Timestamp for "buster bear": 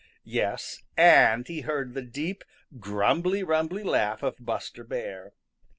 4.43-5.33